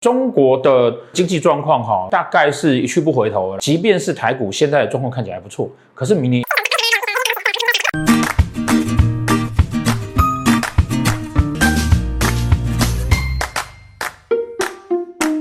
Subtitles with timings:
[0.00, 3.58] 中国的经济状况哈，大概是一去不回头了。
[3.58, 6.42] 即便是台股现在的状况看起来还不错，可是明年。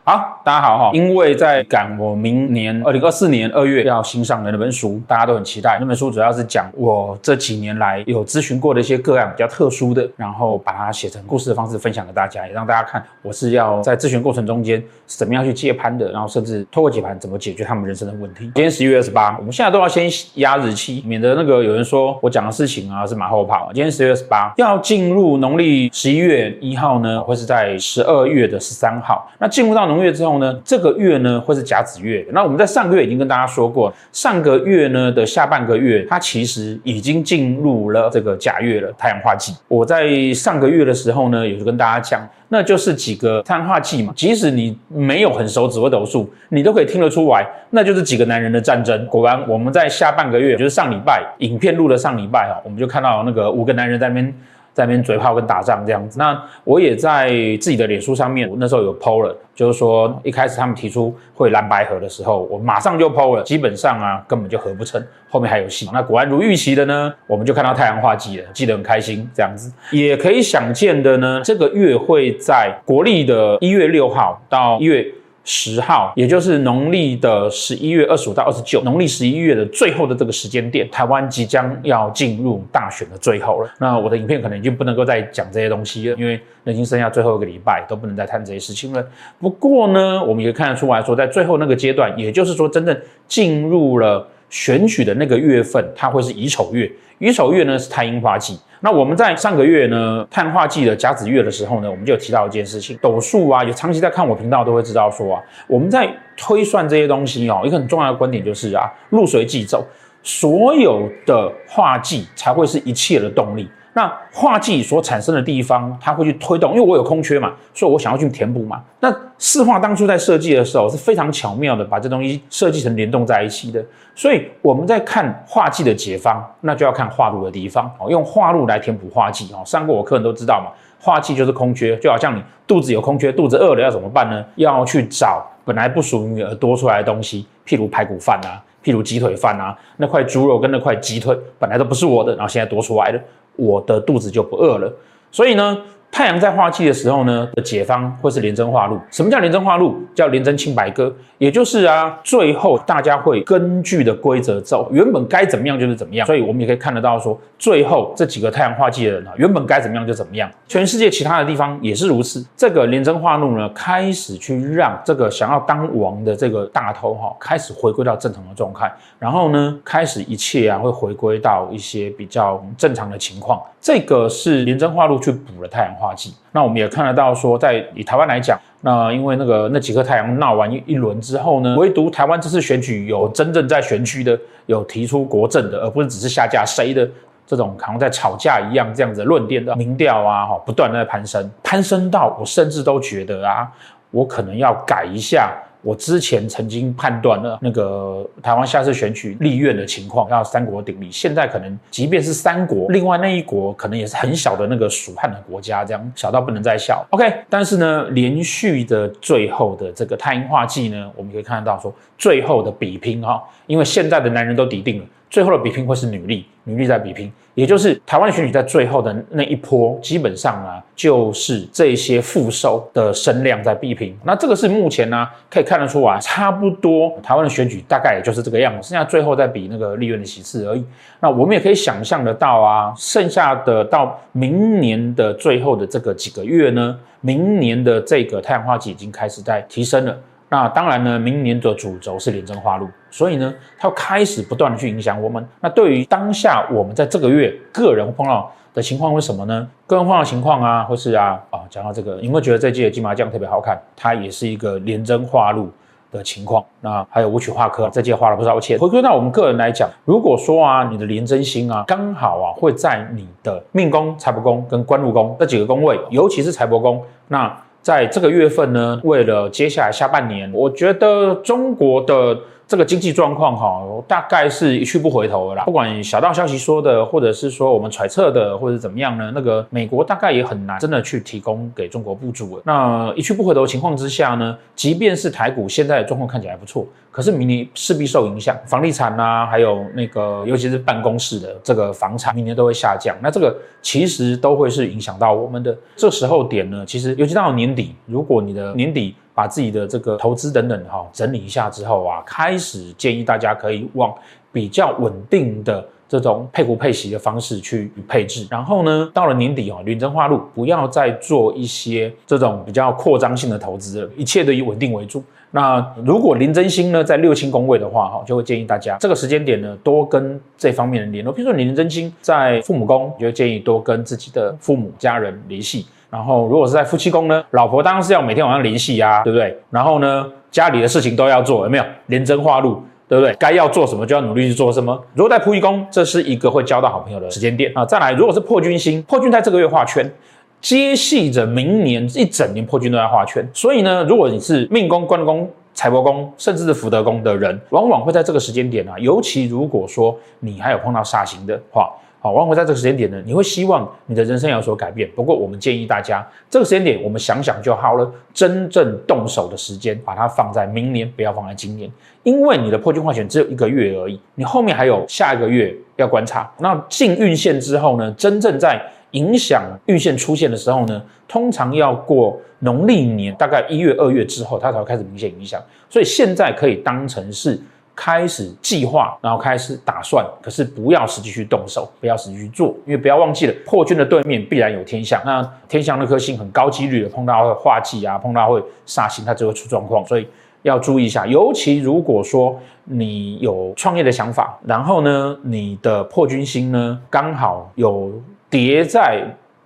[0.10, 0.92] 好，大家好哈！
[0.92, 5.78] 因为在赶我明年二零二四年二月要新上的那本书，大家都很期待。
[5.80, 18.46] 那本书主要是讲我这几年来有咨询过的一些个案比较特殊的，然后把它写成故事的方式分享给大家，也让大家看我是要在咨询过程中间是怎么样去接盘的，然后甚至透过解盘怎么解决他们人生的问题。
[18.56, 23.70] 今天十一月二十八，我们现在都要先压日期，免得那个有人说我讲的事情啊是马后炮。
[23.76, 29.30] 今天十一月二十八要进入农历十一月一号呢，会是在十二月的十三号。
[29.38, 32.26] 那进入到农月之后呢，这个月呢会是甲子月。
[32.32, 39.54] 那我们在上个月已经跟大家说过，上个月呢的下半个月，它其实已经进入了这个甲月了，太阳化忌。
[39.68, 44.14] 我在上个月的时候呢，也就跟大家讲，那就是几个太阳化忌嘛。
[44.16, 49.06] 即使你没有很熟紫微斗数，你都可以听得出来，那就是几个男人的战争。
[49.08, 54.34] 果然，我们在下半个月，就是上礼拜影片录的上礼拜哈，我们就看到那个五个男人在那边。
[54.74, 65.90] 在那边嘴炮跟打仗这样子，那我也在自己的脸书上面，我那时候有 PO 了，就是说一开始他们提出会蓝白合的时候，我马上就 PO 了，基本上啊根本就合不成，后面还有戏。
[65.92, 69.72] 那果然如预期的呢，我们就看到太阳化忌了，记得很开心这样子。
[69.92, 75.06] 也可以想见的呢，这个月会在国历的一月六号到一月。
[75.44, 83.70] 十号，也就是农历的十一月二十五到二十九，农历十一月的最后的这个时间点，台湾即将要进入大选的最后了。
[83.80, 89.04] 那我的影片可能已经不能够再讲这些东西了，因为已经剩下最后一个礼拜，都不能再谈这些事情了。
[89.40, 92.96] 不过呢，我们也看得出来说，在最后那个阶段，也就是说真正
[93.28, 96.92] 进入了选取的那个月份，它会是乙丑月。
[97.20, 98.58] 乙丑月呢是太阴化忌。
[98.82, 109.86] 那我们在上个月呢，太阳化忌的甲子月的时候呢，我们就有提到一件事情，斗数啊，有长期在看我频道都会知道说啊，我们在推算这些东西哦，一个很重要的观点就是啊，入水忌走，
[110.24, 113.70] 所有的化忌才会是一切的动力。
[113.94, 118.82] 那化忌所产生的地方，它会去推动，因为我有空缺嘛，所以我想要去填补嘛。
[119.00, 123.84] 那四化当初在设计的时候是非常巧妙的，把这东西设计成联动在一起的。
[124.16, 129.64] 所以我们在看化忌的解方，那就要看化路的地方哦，用化禄来填补化忌哦。
[129.66, 134.46] 上过我课人都知道嘛，化忌就是空缺，就好像你肚子有空缺，肚子饿了要怎么办呢？
[134.56, 143.20] 要去找本来不属于你而多出来的东西，譬如排骨饭啊，譬如鸡腿饭啊，那块猪肉跟那块鸡腿本来都不是我的，然后现在多出来了。
[143.56, 144.94] 我的肚子就不饿了，
[145.32, 145.78] 所以呢。
[146.12, 149.00] 太阳在化忌的时候呢，的解方会是廉贞化禄。
[149.10, 150.02] 什么叫廉贞化禄？
[150.14, 156.26] 叫廉贞清白歌，也就是啊，最后大家会根据的规则走，原本该怎么样就是怎么样。
[156.26, 160.50] 所以我们也可以看得到说，最后这几个太阳化忌的人啊，原本该怎么样就怎么样。
[160.68, 162.46] 全世界其他的地方也是如此。
[162.58, 173.62] 这个廉贞化禄呢，开始去让这个想要当王的这个大头哈，开始回归到正常的状态，然后呢，开始一切啊会回归到一些比较正常的情况。
[173.80, 187.06] 这个是廉贞化禄去补了太阳化剂，那我们也看得到说，在以台湾来讲，那因为那个那几颗太阳闹完一一轮之后呢，唯独台湾这次选举有真正在选区的，有提出国政的，而不是只是下架谁的
[187.46, 193.68] 这种好像在吵架一样这样子论点的民调啊，哈，不断的攀升，攀升到我甚至都觉得啊，
[194.12, 195.54] 我可能要改一下。
[195.82, 207.06] 我之前曾经判断了那个台湾下次选举立院的情况要三国鼎立，现在可能即便是三国，另外那一国可能也是很小的那个蜀汉的国家，这样小到不能再小。
[207.12, 215.06] OK，但是呢，连续的最后的这个太阴化忌呢，我们可以看得到说最后的比拼哈，因为现在的男人都抵定了。
[215.30, 224.18] 最后的比拼会是女力，女力在比拼，也就是台湾选举在最后的那一波，基本上啊，就是这些副手的声量在比拼。
[224.24, 230.84] 那这个是目前呢、可以看得出啊，差不多台湾的选举大概也就是这个样子，剩下最后再比那个利润的席次而已。
[231.20, 240.18] 那我们也可以想象得到啊，剩下的到明年的最后的这个几个月呢，明年的这个太阳花季已经开始在提升了。
[240.52, 245.48] 那当然呢，明年的主轴是廉贞化禄，所以呢，它要开始不断的去影响我们。
[245.62, 249.68] 那对于当下我们在这个月个人碰到的情况为什么呢？
[249.86, 253.80] 个人碰到情况啊，或是啊啊，讲到这个，有没有觉得这届的金麻将特别好看？
[253.96, 255.70] 它也是一个廉贞化禄
[256.12, 256.66] 的情况。
[256.82, 258.80] 那还有武曲化科，这届花了不少钱。
[258.80, 267.56] 回归到我们个人来讲，如果说啊，你的廉贞星啊，刚好啊会在你的命宫、财帛宫跟官禄宫这几个宫位，尤其是财帛宫，那。
[267.82, 272.38] 在这个月份呢，为了接下来下半年，我觉得中国的
[272.70, 275.64] 这个经济状况哈，大概是一去不回头了啦。
[275.64, 279.32] 不管小道消息说的，或者是说我们揣测的，或者怎么样呢？
[279.34, 282.64] 那个美国大概也很难真的去提供给中国补助了。
[282.64, 293.18] 那一去不回头的情况之下呢，即便是台股现在的状况看起来不错，可是明年势必受影响，房地产啊，还有那个尤其是办公室的这个房产，明年都会下降。
[293.20, 295.76] 那这个其实都会是影响到我们的。
[295.96, 299.16] 这时候点呢，其实尤其到年底，如果你的年底。
[299.40, 304.14] 把自己的这个投资等等哈整理一下之后啊，开始建议大家可以往
[304.52, 308.46] 比较稳定的这种配股配息的方式去配置。
[308.52, 315.24] 然后呢，到了年底哦，林真化禄，不要再做一些这种比较扩张性的投资了，一切都以稳定为主。
[315.52, 321.32] 那如果林真心呢在六亲宫位的话哈，就会建议大家这个时间点呢多跟这方面的联络。
[321.32, 325.86] 比如说林真心在父母宫，就会建议多跟自己的父母家人联系。
[326.10, 329.56] 然后，如果是在夫妻宫呢，老婆当然是要每天晚上联系呀，对不对？
[329.70, 331.84] 然后呢，家里的事情都要做，有没有？
[332.08, 333.32] 廉贞化禄，对不对？
[333.36, 335.00] 该要做什么就要努力去做什么。
[335.14, 337.86] 如果在仆役宫，这是一个会交到好朋友的时间点啊。
[337.86, 340.12] 再来，如果是破军星，破军在这个月画圈，
[340.60, 343.48] 接续着明年一整年破军都在画圈。
[343.54, 351.92] 所以呢，如果你是命宫、官宫、财帛宫，甚至是福德宫的人，往往会在这个时间点啊，尤其如果说你还有碰到煞星的话。
[352.22, 355.10] 好，往往在这个时间点呢，你会希望你的人生有所改变。
[355.16, 358.12] 不过，我们建议大家，这个时间点我们想想就好了。
[358.34, 361.90] 真正动手的时间，把它放在明年，不要放在今年，
[362.24, 366.52] 因为你的破军化权只有一个月而已，你后面还有下一个月要观察。
[366.58, 368.82] 那进运线之后呢，真正在
[369.12, 375.62] 影响运线出现的时候呢，通常要过农历年大概一月、二月之后，它才会开始明显影响。
[375.90, 377.58] 所以现在可以当成是。
[378.02, 390.26] 开始计划，然后开始打算，可是不要实际去动手，不要实际去做，因为不要忘记了，破军的对面必然有天象，那天象那颗星很高几率的碰到会化忌啊，碰到会煞星，它就会出状况，所以
[390.62, 391.28] 要注意一下。
[391.28, 398.14] 尤其如果说你有创业的想法，然后呢，你的破军星呢刚好有
[398.50, 399.22] 叠在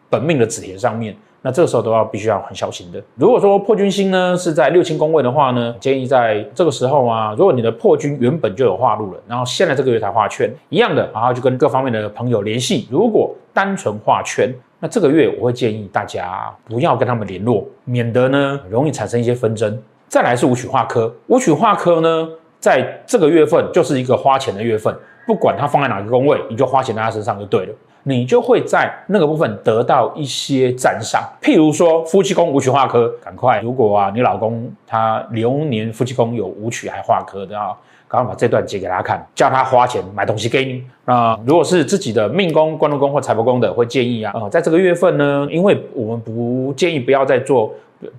[0.09, 1.15] 本命的子田上面。
[1.45, 3.04] 那这个时候都要必须要很小心的。
[3.16, 12.88] 如果说破军星呢是在六亲宫位的话呢，建议在这个时候啊，如果你的破军原本就有化禄了，然后现在这个月才画圈，一样的，然后就跟各方面的朋友联系。
[12.90, 14.50] 如果单纯画圈，
[14.80, 19.78] 那这个月我会建议大家不要跟他们联络，免得呢容易产生一些纷争。
[20.07, 22.30] 再来是武曲化科，武曲化科呢，
[22.60, 24.95] 在这个月份就是一个花钱的月份，
[25.28, 27.74] 不管它放在哪个宫位，你就花钱在他身上就对了。
[28.04, 37.74] 你就会在那个部分得到一些赞赏，譬如说夫妻宫武曲化科，赶快，如果啊你老公他流年夫妻宫有武曲还化科的啊，
[38.08, 40.84] 赶快把这段截给他看，叫他花钱买东西给你。
[41.06, 47.74] 那如果是自己的命宫、官禄宫或财帛宫的，会建议啊，呃，在这个月份呢，因为我们不建议不要再做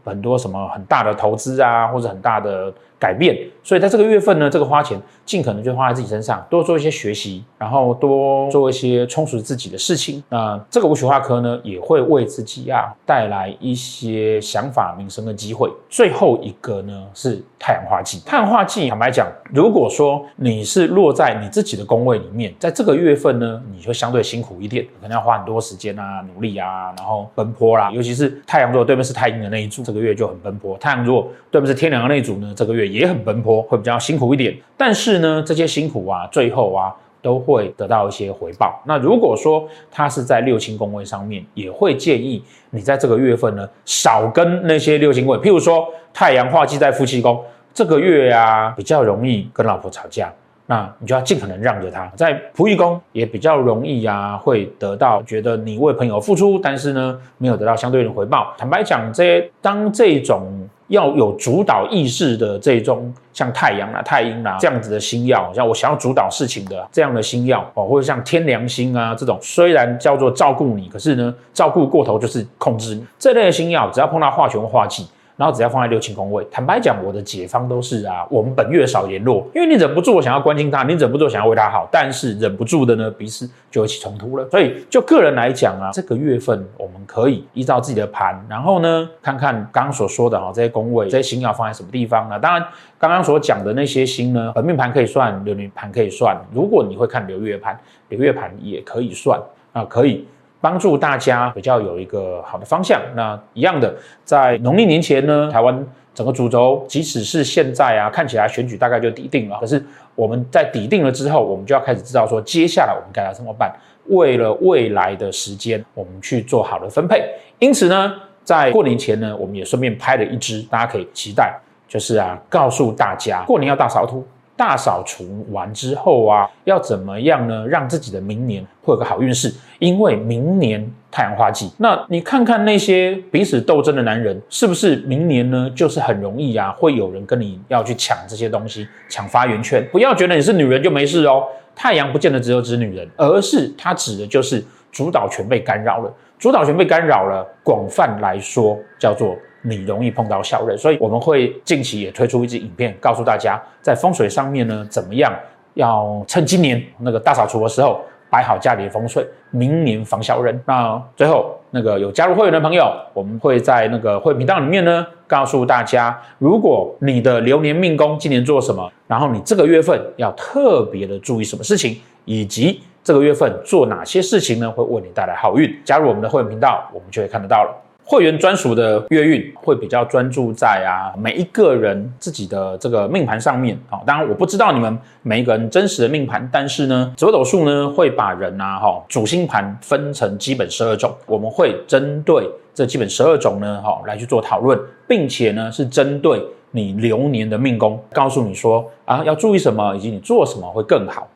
[0.05, 2.73] 很多什么很大的投资啊，或者很大的。
[2.97, 10.23] 改变，所以在这个月份呢，这个花钱尽可能就花在自己身上，多做一些学习，然后多做一些充实自己的事情。
[10.31, 15.71] 那这个武曲化科呢，也会为自己啊带来一些想法、名声的机会。
[15.91, 27.91] 最后一个呢是太阳化忌，太阳化忌坦白讲，如果说你是落在你自己的宫位里面，在这个月份呢，你就相对辛苦一点，可能要花很多时间啊、努力啊，然后奔波啦。
[27.91, 32.85] 尤其是太阳如果对面是太阴的那一这个月就很奔波；太阳如果对不是天梁的那组呢，这个月。
[32.85, 34.55] 也很奔波，会比较辛苦一点。
[34.77, 38.79] 但是呢，这些辛苦啊，最后啊，都会得到一些回报。
[38.87, 47.43] 那如果说他是在六亲宫位上面，也会建议你在这个月份呢，少跟那些六亲位，譬如说太阳化忌在夫妻宫，
[47.73, 50.31] 这个月啊，比较容易跟老婆吵架。
[50.67, 58.55] 那你就要尽可能让着他，在仆役宫也比较容易啊，会得到觉得你为朋友付出，但是呢，没有得到相对的回报。
[58.57, 73.05] 坦白讲，这些当这种要有主导意识的这种，像太阳啊、太阴啊这样子的星曜，像我想要主导事情的这样的星曜哦，或者像天梁星啊这种，虽然叫做照顾你，可是呢，照顾过头就是控制你。
[73.19, 75.07] 这类的星曜，只要碰到化权化忌。
[75.37, 84.49] 然后只要放在六亲宫位，坦白讲，我的解方都是啊，我们本月少联络，因为你忍不住我想要关心他，你忍不住想要为他好，但是忍不住的呢，彼此就会起冲突了。
[84.49, 92.39] 所以就个人来讲啊，这个月份我们可以依照自己的盘，然后呢，看看刚刚所说的哈这些宫位，这些星要放在什么地方呢？
[92.39, 92.65] 当然，
[92.99, 96.41] 刚刚所讲的那些星呢，本命盘可以算，流年盘可以算。
[96.53, 97.77] 如果你会看流月盘，
[98.09, 99.41] 流月盘也可以算
[99.73, 100.27] 啊，可以。
[100.65, 102.99] 帮助大家比较有一个好的方向。
[103.15, 103.95] 那一样的，
[104.25, 109.59] 在农历年前呢，台湾整个主轴，即使是现在啊，看起来选举大概就底定了。
[109.61, 113.71] 可是我们在底定了之后，我们就要开始知道说，接下来我们该要怎么办？
[114.07, 117.23] 为了未来的时间，我们去做好的分配。
[117.59, 121.55] 因此呢，在过年前呢，我们也顺便拍了一支，大家可以期待，
[121.87, 124.27] 就是啊，告诉大家过年要大扫除。
[124.57, 127.67] 大扫除完之后啊，要怎么样呢？
[127.67, 131.73] 让自己的明年会有个好运势，因为明年太阳花季。
[131.79, 135.69] 那你看看那些彼此斗争的男人，是不是明年呢？
[135.75, 139.85] 就是很容易啊，会有人跟你要去抢这些东西，抢发言权。
[139.91, 141.45] 不要觉得你是女人就没事哦，
[141.75, 146.13] 太阳不见得只有指女人，而是它指的就是主导权被干扰了。
[146.39, 149.37] 主导权被干扰了，广泛来说叫做。
[149.67, 155.33] 你容易碰到小人，所以我们会近期也推出一支影片，告诉大家在风水上面呢，怎么样
[155.73, 160.61] 要趁今年那个大扫除的时候摆好家里的风水，明年防小人。
[160.67, 175.75] 那最后那个有加入会员的朋友，我们会在那个会频道里面呢，告诉大家，如果你的流年命宫今年做什么，然后你这个月份要特别的注意什么事情，以及这个月份做哪些事情呢，会为你带来好运。
[175.85, 177.84] 加入我们的会员频道，我们就会看得到了。
[178.07, 196.43] 会员专属的月运会比较专注在啊每一个人自己的这个命盘上面啊，当然我不知道你们每一个人真实的命盘，但是呢，紫微斗数呢会把人啊哈主星盘分成基本十二种，我们会针对这基本十二种呢哈来去做讨论，并且呢是针对
[196.73, 201.27] 你流年的命宫，告诉你说啊要注意什么，以及你做什么会更好。